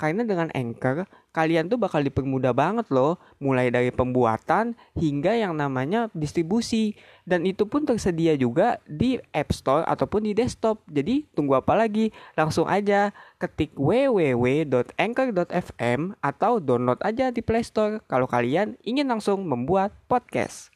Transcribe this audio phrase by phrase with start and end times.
[0.00, 1.04] Karena dengan Anchor,
[1.36, 6.96] kalian tuh bakal dipermudah banget loh, mulai dari pembuatan hingga yang namanya distribusi.
[7.28, 10.80] Dan itu pun tersedia juga di App Store ataupun di desktop.
[10.88, 12.16] Jadi tunggu apa lagi?
[12.32, 14.80] Langsung aja ketik www.anchor.fm
[16.24, 20.72] atau download aja di Play Store kalau kalian ingin langsung membuat podcast.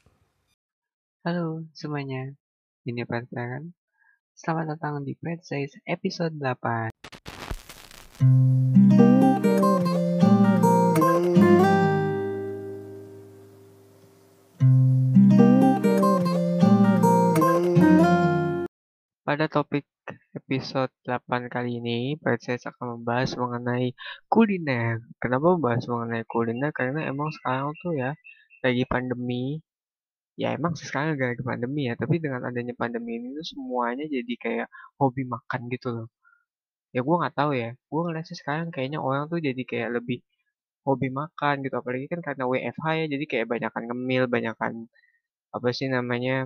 [1.24, 2.36] Halo semuanya,
[2.84, 3.72] ini Feren.
[4.36, 6.92] Selamat datang di Pet Says episode 8.
[19.24, 19.88] Pada topik
[20.36, 22.12] episode 8 kali ini,
[22.44, 23.96] saya akan membahas mengenai
[24.28, 25.00] kuliner.
[25.16, 26.70] Kenapa membahas mengenai kuliner?
[26.76, 28.12] Karena emang sekarang tuh ya,
[28.60, 29.64] lagi pandemi,
[30.36, 34.68] ya emang sekarang lagi pandemi ya, tapi dengan adanya pandemi ini tuh semuanya jadi kayak
[35.00, 36.08] hobi makan gitu loh.
[36.94, 40.18] Ya gue nggak tahu ya, gue ngeliat sih sekarang kayaknya orang tuh jadi kayak lebih
[40.86, 44.72] hobi makan gitu, apalagi kan karena WFH ya, jadi kayak banyakan ngemil, banyakan
[45.56, 46.44] apa sih namanya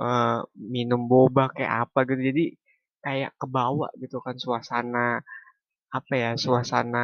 [0.00, 2.22] uh, minum boba kayak apa gitu.
[2.30, 2.44] Jadi
[3.04, 5.20] kayak kebawa gitu kan suasana
[5.92, 6.98] apa ya suasana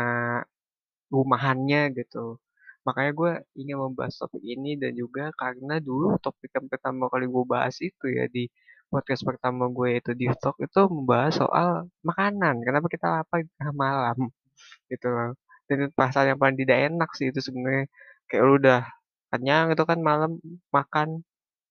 [1.13, 2.39] rumahannya gitu.
[2.87, 7.45] Makanya gue ingin membahas topik ini dan juga karena dulu topik yang pertama kali gue
[7.45, 8.49] bahas itu ya di
[8.91, 11.69] podcast pertama gue itu di talk itu membahas soal
[12.09, 12.55] makanan.
[12.67, 14.19] Kenapa kita lapar tengah malam
[14.93, 15.31] gitu loh.
[15.69, 17.87] Dan perasaan yang paling tidak enak sih itu sebenarnya.
[18.31, 18.81] Kayak lu udah
[19.31, 20.33] kenyang itu kan malam
[20.75, 21.09] makan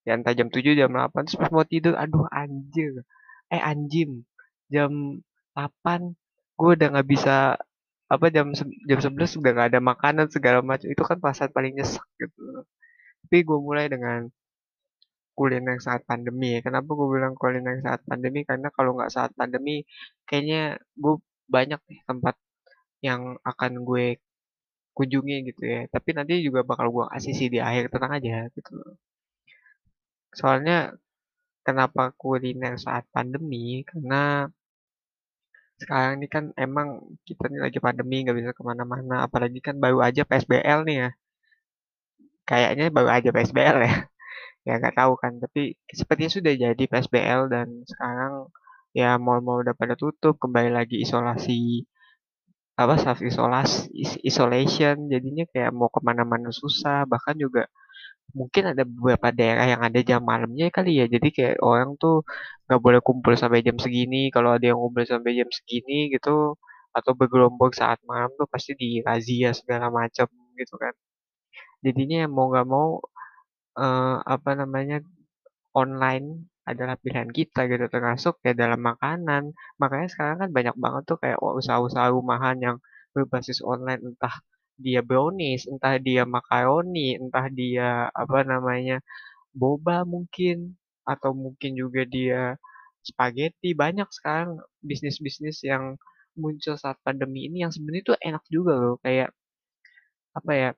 [0.10, 3.06] ya entah jam 7 jam 8 terus pas mau tidur aduh anjir.
[3.54, 4.26] Eh anjim
[4.74, 5.22] jam
[5.54, 6.18] 8
[6.60, 7.36] gue udah nggak bisa
[8.10, 8.48] apa jam
[8.90, 10.88] jam 11 udah nggak ada makanan segala macam.
[10.90, 12.42] Itu kan pasal paling nyesek gitu.
[13.26, 14.26] Tapi gue mulai dengan
[15.38, 18.42] kuliner saat pandemi kenapa gue bilang kuliner saat pandemi?
[18.50, 19.86] Karena kalau nggak saat pandemi
[20.28, 21.16] kayaknya gue
[21.56, 22.36] banyak nih tempat
[23.06, 24.06] yang akan gue
[24.98, 25.82] kunjungi gitu ya.
[25.94, 28.74] Tapi nanti juga bakal gue kasih sih di akhir tenang aja gitu
[30.38, 30.94] Soalnya
[31.66, 34.50] kenapa kuliner saat pandemi, karena
[35.80, 36.88] sekarang ini kan emang
[37.28, 41.10] kita ini lagi pandemi nggak bisa ke mana-mana, apalagi kan baru aja PSBL nih ya.
[42.50, 43.94] Kayaknya baru aja PSBL ya.
[44.68, 45.62] Ya nggak tahu kan, tapi
[46.00, 48.52] sepertinya sudah jadi PSBL dan sekarang
[48.94, 51.88] ya mal-mal udah pada tutup, kembali lagi isolasi
[52.82, 53.88] apa self isolasi
[54.30, 55.08] isolation.
[55.14, 57.08] Jadinya kayak mau ke mana-mana susah.
[57.08, 57.66] Bahkan juga
[58.38, 61.06] mungkin ada beberapa daerah yang ada jam malamnya kali ya.
[61.16, 62.16] Jadi kayak orang tuh
[62.66, 64.18] nggak boleh kumpul sampai jam segini.
[64.36, 66.56] Kalau ada yang kumpul sampai jam segini gitu
[66.98, 70.28] atau bergelombol saat malam tuh pasti dirazia segala macam
[70.60, 70.94] gitu kan.
[71.86, 72.88] Jadinya mau nggak mau
[73.80, 74.98] uh, apa namanya
[75.74, 76.28] online
[76.70, 79.44] adalah pilihan kita gitu termasuk ya dalam makanan.
[79.82, 82.78] Makanya sekarang kan banyak banget tuh kayak usaha-usaha rumahan yang
[83.16, 84.36] berbasis online entah
[84.80, 88.98] dia brownies, entah dia makaroni, entah dia apa namanya
[89.62, 92.42] boba mungkin atau mungkin juga dia
[93.04, 93.70] spaghetti.
[93.76, 95.98] Banyak sekarang bisnis-bisnis yang
[96.40, 98.96] muncul saat pandemi ini yang sebenarnya tuh enak juga loh.
[99.04, 99.30] Kayak
[100.38, 100.70] apa ya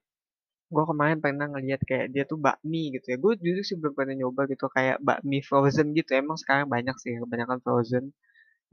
[0.72, 3.18] gue kemarin pernah ngeliat kayak dia tuh bakmi gitu ya.
[3.20, 6.12] Gue jujur sih belum pernah nyoba gitu kayak bakmi frozen gitu.
[6.16, 8.06] Emang sekarang banyak sih kebanyakan frozen.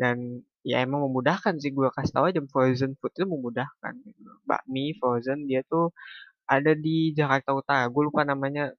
[0.01, 4.31] Dan ya emang memudahkan sih gue kasih tahu aja frozen food itu memudahkan gitu.
[4.49, 5.95] bakmi frozen dia tuh
[6.49, 7.85] ada di Jakarta Utara.
[7.93, 8.73] Gue lupa namanya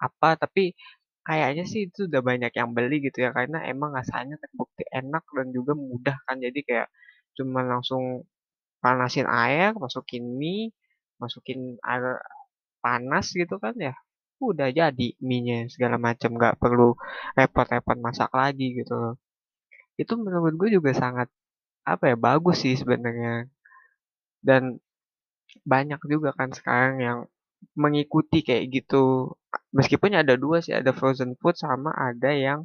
[0.00, 0.74] apa tapi
[1.26, 5.48] kayaknya sih itu udah banyak yang beli gitu ya karena emang rasanya terbukti enak dan
[5.56, 6.36] juga mudah kan.
[6.42, 6.88] Jadi kayak
[7.38, 8.24] cuma langsung
[8.84, 10.70] panasin air masukin mie
[11.22, 12.20] masukin air
[12.84, 13.94] panas gitu kan ya
[14.42, 16.30] udah jadi mie-nya segala macam.
[16.38, 16.94] Nggak perlu
[17.38, 19.14] repot-repot masak lagi gitu loh
[20.02, 21.28] itu menurut gue juga sangat
[21.92, 23.48] apa ya bagus sih sebenarnya.
[24.48, 24.62] Dan
[25.72, 27.18] banyak juga kan sekarang yang
[27.78, 29.32] mengikuti kayak gitu.
[29.76, 32.60] Meskipun ada dua sih ada frozen food sama ada yang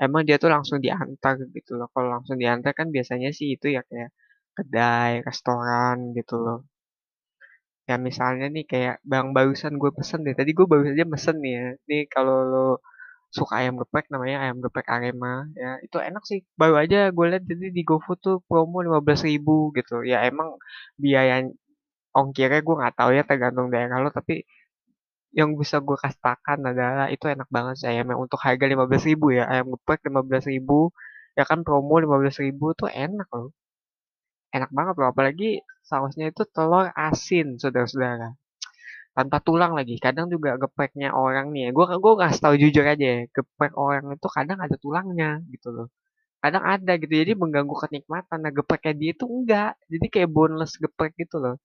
[0.00, 1.88] emang dia tuh langsung diantar gitu loh.
[1.94, 4.10] Kalau langsung diantar kan biasanya sih itu ya kayak
[4.56, 6.58] kedai restoran gitu loh.
[7.90, 10.34] Ya misalnya nih kayak bang barusan gue pesen deh.
[10.38, 11.66] Tadi gue baru saja pesen nih ya.
[11.88, 12.66] Nih kalau lo
[13.38, 15.32] suka ayam geprek namanya ayam geprek Arema
[15.62, 15.70] ya.
[15.86, 16.40] Itu enak sih.
[16.60, 19.94] Baru aja gue lihat jadi di GoFood tuh promo lima belas ribu gitu.
[20.10, 20.48] Ya emang
[21.02, 21.34] biaya
[22.18, 24.34] ongkirnya gue nggak tahu ya tergantung daerah lo tapi
[25.38, 28.16] yang bisa gue katakan adalah itu enak banget sih ayamnya.
[28.24, 30.78] Untuk harga lima belas ribu ya ayam geprek lima belas ribu
[31.38, 33.50] ya kan promo lima belas ribu tuh enak loh.
[34.56, 35.50] Enak banget loh apalagi
[35.88, 38.28] sausnya itu telur asin saudara-saudara
[39.16, 39.96] tanpa tulang lagi.
[40.02, 41.70] Kadang juga gepreknya orang nih ya.
[41.76, 45.88] Gue gue nggak tahu jujur aja ya geprek orang itu kadang ada tulangnya gitu loh.
[46.42, 47.14] Kadang ada gitu.
[47.14, 48.38] Jadi mengganggu kenikmatan.
[48.44, 49.70] Nah gepreknya dia itu enggak.
[49.92, 51.56] Jadi kayak boneless geprek gitu loh.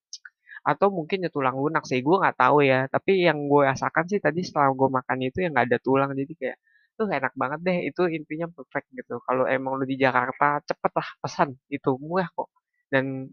[0.63, 1.99] Atau mungkin ya tulang lunak sih.
[2.05, 2.85] Gue nggak tahu ya.
[2.87, 6.11] Tapi yang gue rasakan sih tadi setelah gue makan itu yang nggak ada tulang.
[6.13, 6.57] Jadi kayak
[6.97, 7.77] tuh enak banget deh.
[7.89, 9.19] Itu intinya perfect gitu.
[9.27, 11.49] Kalau emang lu di Jakarta cepet lah pesan.
[11.71, 12.49] Itu murah kok.
[12.93, 13.29] Dan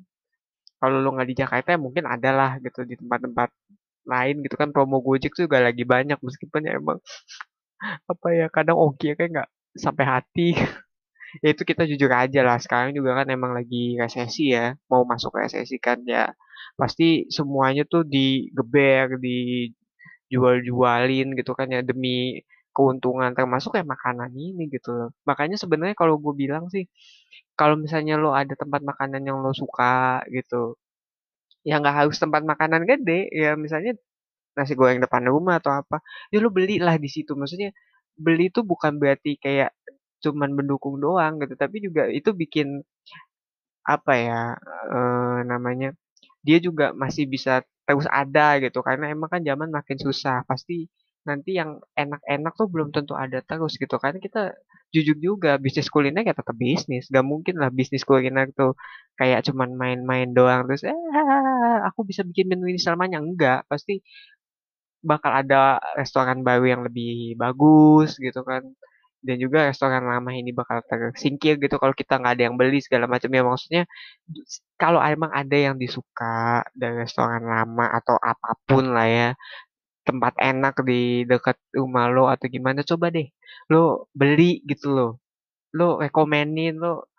[0.80, 3.48] kalau lu nggak di Jakarta ya mungkin ada lah gitu di tempat-tempat
[4.06, 6.98] lain gitu kan promo Gojek juga lagi banyak meskipun ya emang
[8.12, 9.48] apa ya kadang ongkirnya kayak nggak
[9.78, 10.54] sampai hati.
[11.44, 15.36] Ya itu kita jujur aja lah sekarang juga kan emang lagi resesi ya mau masuk
[15.36, 16.32] resesi kan ya
[16.80, 22.40] pasti semuanya tuh digeber dijual-jualin gitu kan ya demi
[22.76, 25.10] keuntungan termasuk kayak makanan ini gitu loh.
[25.28, 26.84] Makanya sebenarnya kalau gue bilang sih
[27.56, 30.76] kalau misalnya lo ada tempat makanan yang lo suka gitu
[31.68, 33.92] ya nggak harus tempat makanan gede ya misalnya
[34.58, 35.98] nasi goreng depan rumah atau apa
[36.32, 37.32] ya lo belilah di situ.
[37.38, 37.70] Maksudnya
[38.16, 39.70] beli itu bukan berarti kayak
[40.24, 42.82] cuman mendukung doang gitu tapi juga itu bikin
[43.86, 44.40] apa ya
[44.94, 45.88] eh, namanya
[46.46, 48.78] dia juga masih bisa terus ada gitu.
[48.86, 50.86] Karena emang kan zaman makin susah pasti
[51.28, 54.54] nanti yang enak-enak tuh belum tentu ada terus gitu karena kita
[54.94, 57.02] jujur juga bisnis kuliner ya tetap bisnis.
[57.14, 58.70] Gak mungkin lah bisnis kuliner tuh
[59.18, 60.98] kayak cuman main-main doang terus eh
[61.88, 63.18] aku bisa bikin menu ini selamanya.
[63.24, 63.92] Enggak pasti
[65.10, 68.62] bakal ada restoran baru yang lebih bagus gitu kan.
[69.26, 73.06] Dan juga restoran lama ini bakal tersingkir gitu kalau kita nggak ada yang beli segala
[73.10, 73.42] macam ya.
[73.42, 73.82] Maksudnya
[74.80, 79.28] kalau emang ada yang disuka dari restoran lama atau apa pun lah ya
[80.08, 83.26] tempat enak di dekat rumah lo atau gimana coba deh
[83.72, 85.08] lo beli gitu lo
[85.78, 87.10] lo rekomenin lo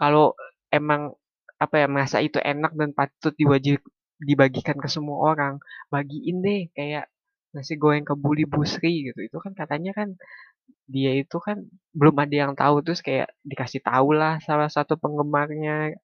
[0.00, 0.36] kalau
[0.72, 1.12] emang
[1.56, 3.80] apa ya merasa itu enak dan patut diwajib
[4.20, 5.54] dibagikan ke semua orang
[5.92, 7.08] bagiin deh kayak
[7.56, 9.20] nasi goreng kebuli busri gitu.
[9.24, 10.08] Itu kan katanya kan
[10.86, 11.66] dia itu kan
[11.96, 15.96] belum ada yang tahu terus kayak dikasih tahu lah salah satu penggemarnya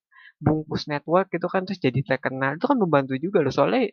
[0.42, 2.56] bungkus network itu kan terus jadi terkenal.
[2.58, 3.52] Itu kan membantu juga loh.
[3.52, 3.92] Soalnya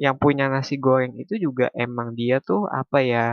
[0.00, 3.24] yang punya nasi goreng itu juga emang dia tuh apa ya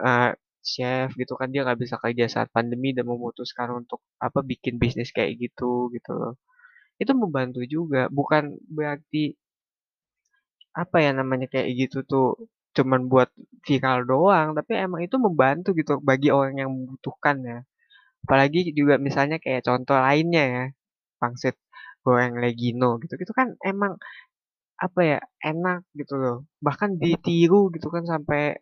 [0.00, 0.30] uh,
[0.64, 5.10] chef gitu kan dia nggak bisa kerja saat pandemi dan memutuskan untuk apa bikin bisnis
[5.16, 6.34] kayak gitu gitu loh.
[7.02, 9.34] Itu membantu juga bukan berarti
[10.82, 12.26] apa ya namanya kayak gitu tuh
[12.76, 13.28] cuman buat
[13.66, 17.58] viral doang tapi emang itu membantu gitu bagi orang yang membutuhkan ya.
[18.26, 20.64] Apalagi juga misalnya kayak contoh lainnya ya
[21.20, 21.56] pangsit
[22.04, 23.92] goreng Legino gitu gitu kan emang
[24.86, 26.36] apa ya enak gitu loh.
[26.66, 28.58] Bahkan ditiru gitu kan sampai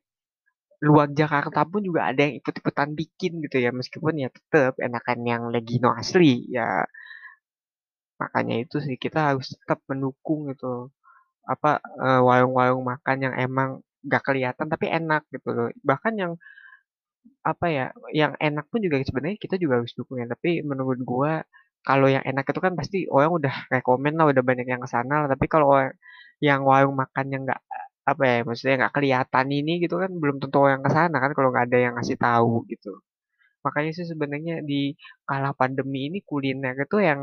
[0.87, 5.43] luar Jakarta pun juga ada yang ikut-ikutan bikin gitu ya meskipun ya tetap enakan yang
[5.51, 6.87] Legino asli ya.
[8.23, 10.91] Makanya itu sih kita harus tetap mendukung gitu
[11.49, 11.81] apa
[12.29, 13.71] warung-warung makan yang emang
[14.07, 15.69] gak kelihatan tapi enak gitu loh.
[15.83, 16.33] Bahkan yang
[17.47, 21.43] apa ya yang enak pun juga sebenarnya kita juga harus dukung ya tapi menurut gua
[21.87, 25.25] kalau yang enak itu kan pasti orang udah rekomen lah udah banyak yang ke sana
[25.25, 25.79] lah tapi kalau
[26.43, 27.61] yang warung makan yang nggak
[28.13, 31.49] apa ya maksudnya nggak kelihatan ini gitu kan belum tentu orang ke sana kan kalau
[31.53, 32.89] nggak ada yang ngasih tahu gitu.
[33.65, 34.75] Makanya sih sebenarnya di
[35.29, 37.21] kala pandemi ini kuliner itu yang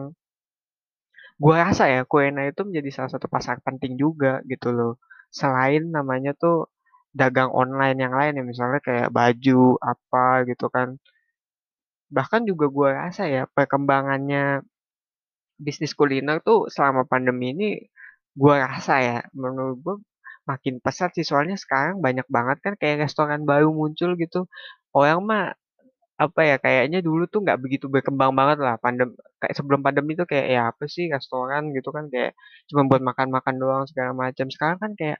[1.44, 4.92] gua rasa ya kuliner itu menjadi salah satu pasar penting juga gitu loh.
[5.40, 6.56] Selain namanya tuh
[7.20, 10.90] dagang online yang lain ya misalnya kayak baju apa gitu kan.
[12.16, 14.62] Bahkan juga gue rasa ya perkembangannya
[15.66, 17.66] bisnis kuliner tuh selama pandemi ini
[18.36, 19.96] gue rasa ya menurut gue
[20.50, 24.46] makin pesat sih soalnya sekarang banyak banget kan kayak restoran baru muncul gitu.
[24.96, 25.44] Orang mah
[26.16, 29.12] apa ya kayaknya dulu tuh nggak begitu berkembang banget lah pandem
[29.42, 31.62] kayak sebelum pandemi tuh kayak ya apa sih restoran?
[31.76, 32.32] gitu kan kayak
[32.72, 35.20] cuma buat makan-makan doang segala macam sekarang kan kayak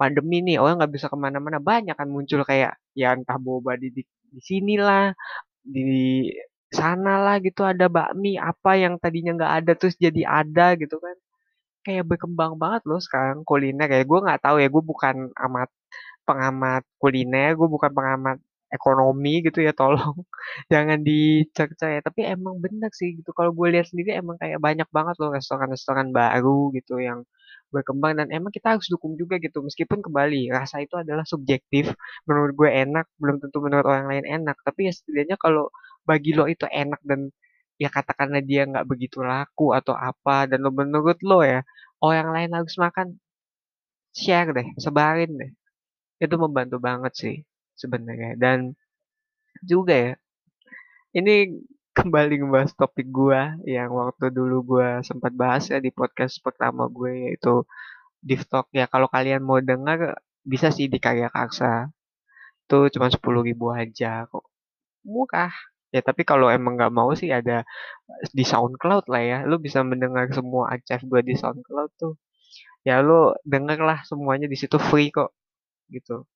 [0.00, 3.88] pandemi nih orang nggak bisa ke mana-mana banyak kan muncul kayak ya entah boba di
[3.96, 4.02] di,
[4.34, 5.14] di sini lah
[5.64, 5.82] di
[6.74, 11.16] sana lah gitu ada bakmi apa yang tadinya nggak ada terus jadi ada gitu kan
[11.86, 14.02] kayak berkembang banget loh sekarang kuliner ya.
[14.10, 15.68] Gue nggak tahu ya gue bukan amat
[16.28, 18.38] pengamat kuliner gue bukan pengamat
[18.72, 20.16] ekonomi gitu ya tolong
[20.72, 22.00] jangan dicerca ya.
[22.04, 26.10] Tapi emang bener sih gitu kalau gue lihat sendiri emang kayak banyak banget loh restoran-restoran
[26.14, 27.22] baru gitu yang
[27.74, 29.60] berkembang dan emang kita harus dukung juga gitu.
[29.64, 31.90] Meskipun kembali rasa itu adalah subjektif
[32.28, 34.56] menurut gue enak belum tentu menurut orang lain enak.
[34.62, 35.68] Tapi ya setidaknya kalau
[36.06, 37.32] bagi lo itu enak dan
[37.82, 41.60] ya katakanlah dia nggak begitu laku atau apa dan lo menurut lo ya
[42.04, 43.08] orang lain harus makan
[44.14, 45.50] share deh sebarin deh.
[46.22, 47.36] Itu membantu banget sih
[47.80, 48.58] sebenarnya dan
[49.70, 50.12] juga ya
[51.18, 51.34] ini
[51.98, 53.40] kembali ngebahas topik gue
[53.70, 57.62] yang waktu dulu gue sempat bahas ya di podcast pertama gue yaitu
[58.18, 61.88] di stok ya kalau kalian mau dengar bisa sih di Karya Karsa.
[62.68, 64.44] Tuh cuma sepuluh ribu aja kok.
[65.04, 65.52] Murah
[65.94, 67.62] ya tapi kalau emang nggak mau sih ada
[68.38, 72.14] di SoundCloud lah ya lu bisa mendengar semua archive gue di SoundCloud tuh
[72.88, 75.30] ya lu denger lah semuanya di situ free kok
[75.94, 76.26] gitu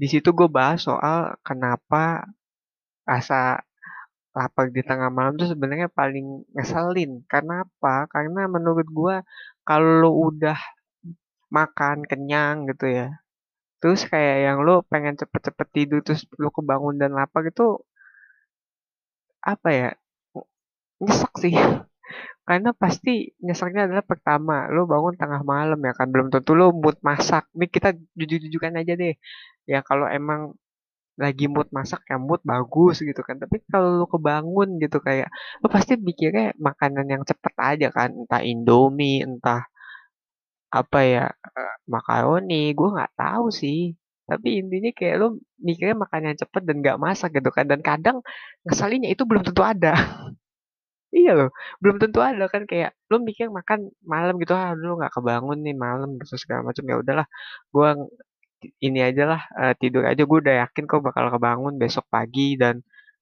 [0.00, 2.28] di situ gue bahas soal kenapa
[3.08, 3.62] rasa
[4.34, 7.22] lapar di tengah malam tuh sebenarnya paling ngeselin.
[7.30, 8.10] Karena apa?
[8.10, 9.16] Karena menurut gue
[9.62, 10.58] kalau udah
[11.56, 13.08] makan kenyang gitu ya,
[13.78, 17.78] terus kayak yang lu pengen cepet-cepet tidur terus lu kebangun dan lapar itu
[19.52, 19.88] apa ya?
[21.04, 21.54] Nyesek sih.
[22.48, 23.10] Karena pasti
[23.46, 27.44] nyeseknya adalah pertama, lu bangun tengah malam ya kan, belum tentu lu mood masak.
[27.56, 29.14] Ini kita jujur-jujurkan aja deh.
[29.72, 30.40] Ya kalau emang
[31.24, 35.28] lagi mood masak ya mood bagus gitu kan tapi kalau lu kebangun gitu kayak
[35.62, 39.60] lu pasti mikirnya makanan yang cepet aja kan entah indomie entah
[40.78, 41.24] apa ya
[41.58, 43.76] eh, makaroni gue nggak tahu sih
[44.28, 45.26] tapi intinya kayak lu
[45.66, 48.16] mikirnya makanan yang cepet dan nggak masak gitu kan dan kadang
[48.66, 49.92] ngeselinnya itu belum tentu ada.
[51.14, 51.48] Iya loh
[51.82, 55.76] belum tentu ada kan kayak lu mikir makan malam gitu ah lu nggak kebangun nih
[55.84, 57.26] malam terus segala macam ya udahlah
[57.74, 57.88] gue
[58.86, 62.74] ini aja lah uh, tidur aja gue udah yakin kok bakal kebangun besok pagi dan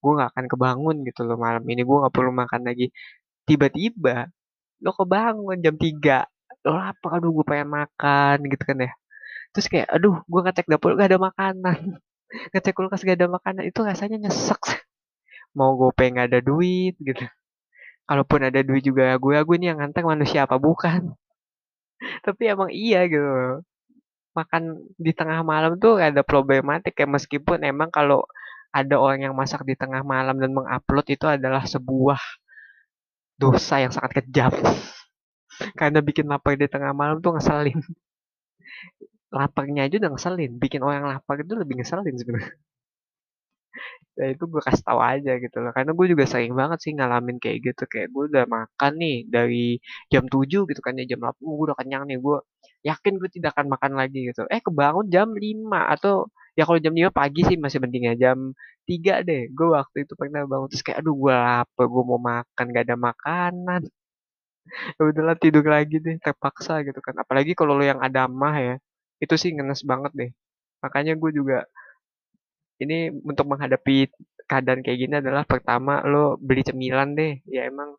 [0.02, 2.84] gue nggak akan kebangun gitu loh malam ini gue nggak perlu makan lagi.
[3.48, 4.26] Tiba-tiba
[4.84, 6.26] lo kebangun jam 3
[6.66, 8.90] lo lapar aduh gue pengen makan gitu kan ya
[9.52, 11.78] terus kayak aduh gue ngecek dapur gak ada makanan.
[12.52, 14.82] Ngecek kulkas gak ada makanan itu rasanya nyesek
[15.56, 17.24] mau gue pengen ada duit gitu.
[18.08, 21.12] Kalaupun ada duit juga gue gue ini yang ngantek manusia apa bukan?
[22.26, 23.62] Tapi emang iya gitu.
[24.32, 28.24] Makan di tengah malam tuh ada problematik ya meskipun emang kalau
[28.72, 32.20] ada orang yang masak di tengah malam dan mengupload itu adalah sebuah
[33.36, 34.52] dosa yang sangat kejam.
[35.78, 37.76] Karena bikin lapar di tengah malam tuh ngeselin
[39.38, 40.52] laparnya aja udah ngeselin.
[40.62, 42.54] Bikin orang lapar itu lebih ngeselin sebenarnya.
[44.18, 45.72] Ya itu gue kasih tahu aja gitu loh.
[45.76, 47.82] Karena gue juga sering banget sih ngalamin kayak gitu.
[47.92, 49.80] Kayak gue udah makan nih dari
[50.12, 52.36] jam 7 gitu kan ya jam 8 gue udah kenyang nih gue
[52.88, 54.44] yakin gue tidak akan makan lagi gitu.
[54.52, 58.38] Eh kebangun jam 5 atau ya kalau jam 5 pagi sih masih penting ya jam
[58.88, 59.48] 3 deh.
[59.56, 62.96] Gue waktu itu pernah bangun terus kayak aduh gue lapar gue mau makan gak ada
[63.00, 63.82] makanan.
[64.98, 67.14] Ya udahlah tidur lagi deh terpaksa gitu kan.
[67.22, 68.74] Apalagi kalau lo yang ada mah ya
[69.22, 70.30] itu sih ngenes banget deh.
[70.82, 71.58] Makanya gue juga
[72.82, 74.10] ini untuk menghadapi
[74.50, 77.38] keadaan kayak gini adalah pertama lo beli cemilan deh.
[77.46, 77.94] Ya emang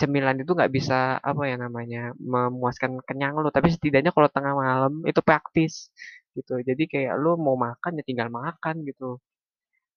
[0.00, 3.48] cemilan itu nggak bisa apa ya namanya memuaskan kenyang lo.
[3.48, 5.88] Tapi setidaknya kalau tengah malam itu praktis
[6.36, 6.60] gitu.
[6.60, 9.18] Jadi kayak lo mau makan ya tinggal makan gitu.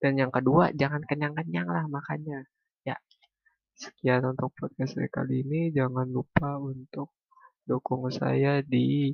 [0.02, 2.48] Dan yang kedua jangan kenyang-kenyang lah makannya.
[2.88, 2.96] Ya
[3.76, 5.76] sekian untuk podcast saya kali ini.
[5.76, 7.12] Jangan lupa untuk
[7.68, 9.12] dukung saya di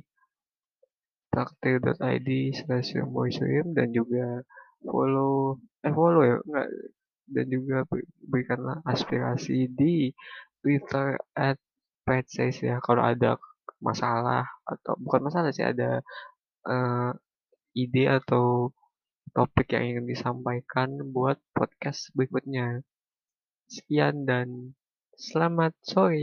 [1.34, 2.94] traktir.id slash
[3.74, 4.46] dan juga
[4.86, 6.68] follow eh follow ya enggak
[7.26, 7.78] dan juga
[8.22, 10.14] berikanlah aspirasi di
[10.62, 11.58] Twitter at
[12.30, 13.40] says ya kalau ada
[13.82, 16.04] masalah atau bukan masalah sih ada
[16.68, 17.10] uh,
[17.74, 18.70] ide atau
[19.34, 22.86] topik yang ingin disampaikan buat podcast berikutnya.
[23.66, 24.78] Sekian dan
[25.18, 26.22] selamat sore.